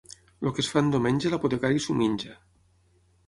[0.45, 2.33] El que es fa en diumenge, l'apotecari s'ho menja.